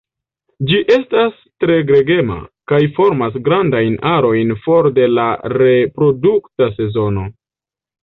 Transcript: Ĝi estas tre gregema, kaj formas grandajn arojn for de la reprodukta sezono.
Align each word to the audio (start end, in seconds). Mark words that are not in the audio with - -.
Ĝi 0.69 0.77
estas 0.95 1.35
tre 1.63 1.75
gregema, 1.89 2.39
kaj 2.73 2.81
formas 2.97 3.37
grandajn 3.49 4.01
arojn 4.15 4.57
for 4.67 4.93
de 4.99 5.09
la 5.15 5.31
reprodukta 5.59 6.75
sezono. 6.83 7.33